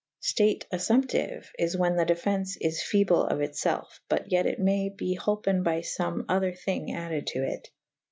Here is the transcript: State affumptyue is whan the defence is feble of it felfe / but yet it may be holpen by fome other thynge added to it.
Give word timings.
State 0.21 0.65
affumptyue 0.73 1.45
is 1.59 1.77
whan 1.77 1.95
the 1.95 2.05
defence 2.05 2.57
is 2.57 2.81
feble 2.81 3.23
of 3.23 3.39
it 3.39 3.51
felfe 3.51 3.99
/ 4.03 4.09
but 4.09 4.31
yet 4.31 4.47
it 4.47 4.57
may 4.59 4.89
be 4.89 5.15
holpen 5.15 5.61
by 5.63 5.81
fome 5.81 6.25
other 6.27 6.53
thynge 6.53 6.91
added 6.91 7.27
to 7.27 7.43
it. 7.43 7.69